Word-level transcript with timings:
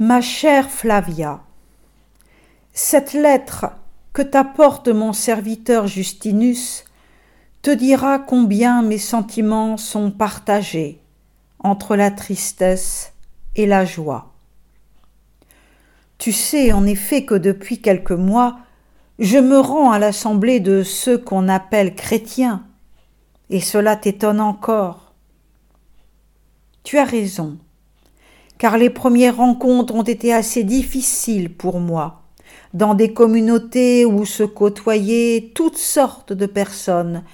Ma 0.00 0.20
chère 0.20 0.70
Flavia, 0.70 1.40
cette 2.72 3.12
lettre 3.12 3.66
que 4.12 4.22
t'apporte 4.22 4.88
mon 4.88 5.12
serviteur 5.12 5.86
Justinus 5.86 6.84
te 7.62 7.70
dira 7.70 8.18
combien 8.18 8.82
mes 8.82 8.98
sentiments 8.98 9.76
sont 9.76 10.10
partagés 10.10 11.00
entre 11.60 11.94
la 11.94 12.10
tristesse 12.10 13.12
et 13.54 13.66
la 13.66 13.84
joie. 13.84 14.32
Tu 16.18 16.32
sais 16.32 16.72
en 16.72 16.86
effet 16.86 17.24
que 17.24 17.36
depuis 17.36 17.80
quelques 17.80 18.10
mois, 18.10 18.58
je 19.20 19.38
me 19.38 19.60
rends 19.60 19.92
à 19.92 20.00
l'assemblée 20.00 20.58
de 20.58 20.82
ceux 20.82 21.18
qu'on 21.18 21.48
appelle 21.48 21.94
chrétiens, 21.94 22.66
et 23.48 23.60
cela 23.60 23.94
t'étonne 23.94 24.40
encore. 24.40 25.14
Tu 26.82 26.98
as 26.98 27.04
raison, 27.04 27.58
car 28.64 28.78
les 28.78 28.88
premières 28.88 29.36
rencontres 29.36 29.94
ont 29.94 30.04
été 30.04 30.32
assez 30.32 30.64
difficiles 30.64 31.52
pour 31.52 31.80
moi, 31.80 32.22
dans 32.72 32.94
des 32.94 33.12
communautés 33.12 34.06
où 34.06 34.24
se 34.24 34.42
côtoyaient 34.42 35.50
toutes 35.54 35.76
sortes 35.76 36.32
de 36.32 36.46
personnes, 36.46 37.24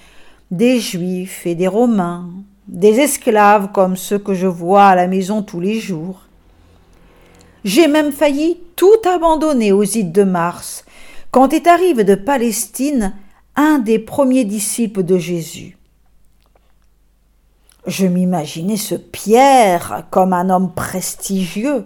des 0.51 0.81
juifs 0.81 1.47
et 1.47 1.55
des 1.55 1.69
romains, 1.69 2.29
des 2.67 2.99
esclaves 2.99 3.71
comme 3.71 3.95
ceux 3.95 4.19
que 4.19 4.33
je 4.33 4.45
vois 4.45 4.87
à 4.87 4.95
la 4.97 5.07
maison 5.07 5.41
tous 5.41 5.61
les 5.61 5.79
jours. 5.79 6.19
J'ai 7.63 7.87
même 7.87 8.11
failli 8.11 8.57
tout 8.75 8.99
abandonner 9.07 9.71
aux 9.71 9.85
îles 9.85 10.11
de 10.11 10.23
Mars, 10.23 10.83
quand 11.31 11.53
est 11.53 11.67
arrivé 11.67 12.03
de 12.03 12.15
Palestine 12.15 13.13
un 13.55 13.79
des 13.79 13.99
premiers 13.99 14.43
disciples 14.43 15.03
de 15.03 15.17
Jésus. 15.17 15.77
Je 17.87 18.05
m'imaginais 18.05 18.77
ce 18.77 18.95
Pierre 18.95 20.05
comme 20.11 20.33
un 20.33 20.49
homme 20.49 20.73
prestigieux, 20.73 21.85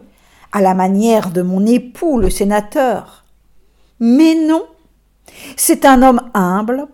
à 0.52 0.62
la 0.62 0.74
manière 0.74 1.32
de 1.32 1.42
mon 1.42 1.66
époux, 1.66 2.18
le 2.18 2.30
sénateur. 2.30 3.24
Mais 4.00 4.36
non, 4.36 4.66
c'est 5.56 5.86
un 5.86 6.02
homme 6.02 6.22
humble, 6.34 6.88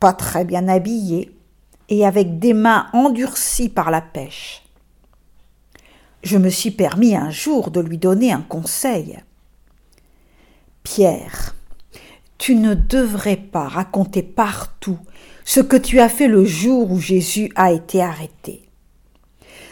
pas 0.00 0.12
très 0.12 0.44
bien 0.44 0.68
habillé, 0.68 1.36
et 1.88 2.06
avec 2.06 2.38
des 2.38 2.54
mains 2.54 2.88
endurcies 2.92 3.68
par 3.68 3.90
la 3.90 4.00
pêche. 4.00 4.62
Je 6.22 6.38
me 6.38 6.48
suis 6.48 6.70
permis 6.70 7.14
un 7.14 7.30
jour 7.30 7.70
de 7.70 7.80
lui 7.80 7.98
donner 7.98 8.32
un 8.32 8.40
conseil. 8.40 9.18
Pierre, 10.82 11.54
tu 12.38 12.54
ne 12.54 12.74
devrais 12.74 13.36
pas 13.36 13.68
raconter 13.68 14.22
partout 14.22 14.98
ce 15.46 15.60
que 15.60 15.76
tu 15.76 16.00
as 16.00 16.10
fait 16.10 16.26
le 16.26 16.44
jour 16.44 16.90
où 16.90 16.98
Jésus 16.98 17.50
a 17.54 17.70
été 17.70 18.02
arrêté. 18.02 18.68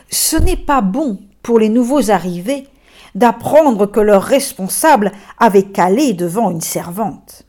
Ce 0.09 0.37
n'est 0.37 0.57
pas 0.57 0.81
bon 0.81 1.19
pour 1.43 1.59
les 1.59 1.69
nouveaux 1.69 2.11
arrivés 2.13 2.69
d'apprendre 3.17 3.87
que 3.87 4.01
leur 4.01 4.23
responsable 4.23 5.11
avait 5.37 5.65
calé 5.65 6.13
devant 6.13 6.51
une 6.51 6.61
servante. 6.61 7.43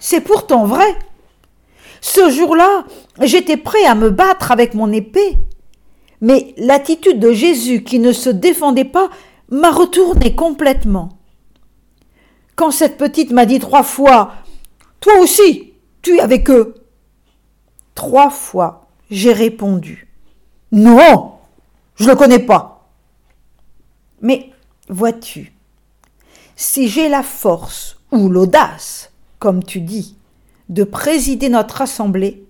C'est 0.00 0.20
pourtant 0.20 0.66
vrai. 0.66 0.96
Ce 2.00 2.28
jour-là, 2.28 2.84
j'étais 3.22 3.56
prêt 3.56 3.84
à 3.84 3.94
me 3.94 4.10
battre 4.10 4.50
avec 4.50 4.74
mon 4.74 4.92
épée. 4.92 5.38
Mais 6.20 6.52
l'attitude 6.56 7.20
de 7.20 7.32
Jésus 7.32 7.84
qui 7.84 8.00
ne 8.00 8.12
se 8.12 8.30
défendait 8.30 8.84
pas 8.84 9.08
m'a 9.50 9.70
retourné 9.70 10.34
complètement. 10.34 11.10
Quand 12.56 12.72
cette 12.72 12.98
petite 12.98 13.30
m'a 13.30 13.46
dit 13.46 13.60
trois 13.60 13.84
fois 13.84 14.32
Toi 15.00 15.20
aussi, 15.20 15.73
avec 16.20 16.50
eux. 16.50 16.74
Trois 17.94 18.30
fois, 18.30 18.86
j'ai 19.10 19.32
répondu 19.32 20.08
Non, 20.72 21.34
je 21.96 22.08
le 22.08 22.16
connais 22.16 22.38
pas. 22.38 22.88
Mais 24.20 24.50
vois-tu, 24.88 25.52
si 26.56 26.88
j'ai 26.88 27.08
la 27.08 27.22
force 27.22 28.00
ou 28.10 28.28
l'audace, 28.28 29.12
comme 29.38 29.62
tu 29.62 29.80
dis, 29.80 30.16
de 30.68 30.84
présider 30.84 31.48
notre 31.48 31.82
assemblée, 31.82 32.46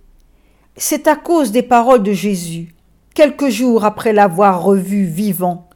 c'est 0.76 1.08
à 1.08 1.16
cause 1.16 1.52
des 1.52 1.62
paroles 1.62 2.02
de 2.02 2.12
Jésus, 2.12 2.74
quelques 3.14 3.48
jours 3.48 3.84
après 3.84 4.12
l'avoir 4.12 4.62
revu 4.62 5.04
vivant. 5.04 5.68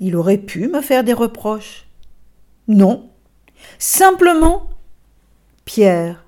Il 0.00 0.16
aurait 0.16 0.38
pu 0.38 0.68
me 0.68 0.82
faire 0.82 1.04
des 1.04 1.12
reproches. 1.12 1.86
Non, 2.68 3.08
simplement, 3.78 4.68
Pierre, 5.64 6.25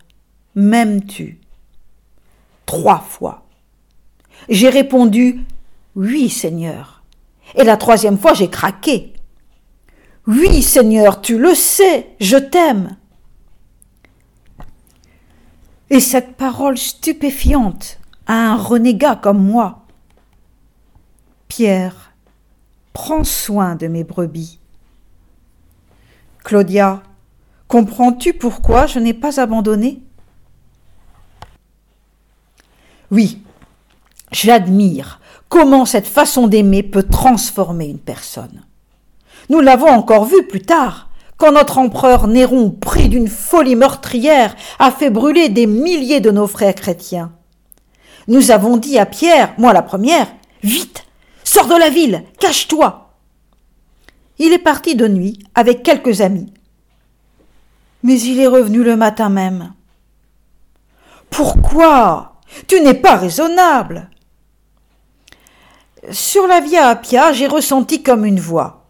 M'aimes-tu? 0.58 1.38
Trois 2.66 2.98
fois. 2.98 3.46
J'ai 4.48 4.68
répondu 4.68 5.44
Oui, 5.94 6.28
Seigneur. 6.28 7.04
Et 7.54 7.62
la 7.62 7.76
troisième 7.76 8.18
fois, 8.18 8.34
j'ai 8.34 8.50
craqué. 8.50 9.12
Oui, 10.26 10.60
Seigneur, 10.64 11.20
tu 11.20 11.38
le 11.38 11.54
sais, 11.54 12.08
je 12.18 12.36
t'aime. 12.36 12.96
Et 15.90 16.00
cette 16.00 16.34
parole 16.34 16.76
stupéfiante 16.76 18.00
à 18.26 18.34
un 18.34 18.56
renégat 18.56 19.14
comme 19.14 19.40
moi. 19.40 19.86
Pierre, 21.46 22.14
prends 22.92 23.22
soin 23.22 23.76
de 23.76 23.86
mes 23.86 24.02
brebis. 24.02 24.58
Claudia, 26.42 27.04
comprends-tu 27.68 28.34
pourquoi 28.34 28.86
je 28.86 28.98
n'ai 28.98 29.14
pas 29.14 29.38
abandonné? 29.38 30.02
Oui, 33.10 33.42
j'admire 34.32 35.20
comment 35.48 35.84
cette 35.84 36.06
façon 36.06 36.46
d'aimer 36.46 36.82
peut 36.82 37.04
transformer 37.04 37.86
une 37.86 37.98
personne. 37.98 38.62
Nous 39.48 39.60
l'avons 39.60 39.88
encore 39.88 40.26
vu 40.26 40.42
plus 40.46 40.60
tard, 40.60 41.08
quand 41.38 41.52
notre 41.52 41.78
empereur 41.78 42.26
Néron, 42.26 42.70
pris 42.70 43.08
d'une 43.08 43.28
folie 43.28 43.76
meurtrière, 43.76 44.54
a 44.78 44.90
fait 44.90 45.10
brûler 45.10 45.48
des 45.48 45.66
milliers 45.66 46.20
de 46.20 46.30
nos 46.30 46.46
frères 46.46 46.74
chrétiens. 46.74 47.32
Nous 48.26 48.50
avons 48.50 48.76
dit 48.76 48.98
à 48.98 49.06
Pierre, 49.06 49.54
moi 49.56 49.72
la 49.72 49.82
première, 49.82 50.26
Vite, 50.62 51.06
sors 51.44 51.66
de 51.66 51.76
la 51.76 51.88
ville, 51.88 52.24
cache-toi. 52.40 53.12
Il 54.38 54.52
est 54.52 54.58
parti 54.58 54.96
de 54.96 55.08
nuit 55.08 55.38
avec 55.54 55.82
quelques 55.82 56.20
amis. 56.20 56.52
Mais 58.02 58.20
il 58.20 58.40
est 58.40 58.46
revenu 58.46 58.82
le 58.82 58.96
matin 58.96 59.28
même. 59.28 59.72
Pourquoi 61.30 62.37
tu 62.66 62.80
n'es 62.80 62.94
pas 62.94 63.16
raisonnable. 63.16 64.10
Sur 66.10 66.46
la 66.46 66.60
Via 66.60 66.88
Appia, 66.88 67.32
j'ai 67.32 67.46
ressenti 67.46 68.02
comme 68.02 68.24
une 68.24 68.40
voix. 68.40 68.86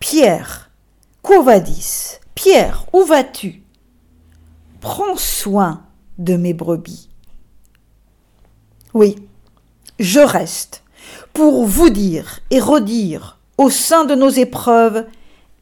Pierre, 0.00 0.70
qu'au 1.22 1.42
vadis? 1.42 2.18
Pierre, 2.34 2.86
où 2.92 3.04
vas-tu? 3.04 3.62
Prends 4.80 5.16
soin 5.16 5.84
de 6.18 6.36
mes 6.36 6.52
brebis. 6.52 7.08
Oui, 8.92 9.16
je 9.98 10.20
reste 10.20 10.82
pour 11.32 11.64
vous 11.64 11.90
dire 11.90 12.40
et 12.50 12.60
redire 12.60 13.38
au 13.56 13.70
sein 13.70 14.04
de 14.04 14.14
nos 14.14 14.28
épreuves, 14.28 15.06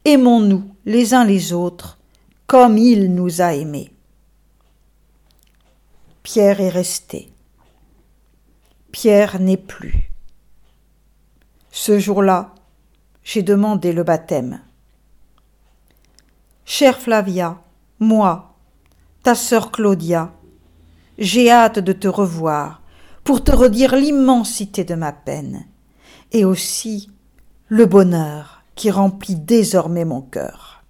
aimons-nous 0.05 0.63
les 0.85 1.13
uns 1.13 1.25
les 1.25 1.53
autres 1.53 1.97
comme 2.47 2.77
il 2.77 3.13
nous 3.13 3.41
a 3.41 3.53
aimés. 3.53 3.92
Pierre 6.23 6.61
est 6.61 6.69
resté. 6.69 7.33
Pierre 8.93 9.41
n'est 9.41 9.57
plus. 9.57 10.09
Ce 11.69 11.99
jour-là, 11.99 12.55
j'ai 13.25 13.43
demandé 13.43 13.91
le 13.91 14.03
baptême. 14.03 14.61
Chère 16.63 16.97
Flavia, 16.97 17.61
moi, 17.99 18.55
ta 19.21 19.35
sœur 19.35 19.69
Claudia, 19.69 20.31
j'ai 21.17 21.51
hâte 21.51 21.79
de 21.79 21.91
te 21.91 22.07
revoir 22.07 22.81
pour 23.25 23.43
te 23.43 23.51
redire 23.51 23.93
l'immensité 23.97 24.85
de 24.85 24.95
ma 24.95 25.11
peine 25.11 25.65
et 26.31 26.45
aussi 26.45 27.11
le 27.67 27.85
bonheur 27.85 28.63
qui 28.75 28.91
remplit 28.91 29.35
désormais 29.35 30.05
mon 30.05 30.21
cœur. 30.21 30.82